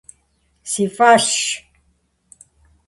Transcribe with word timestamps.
Си 0.71 0.85
фӀэщщ. 0.95 1.39